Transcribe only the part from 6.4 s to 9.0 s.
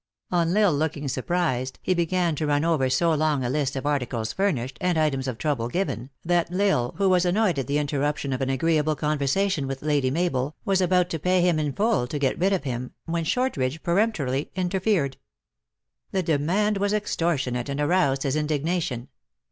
L Isle, who was annoyed at the interruption of an agreeable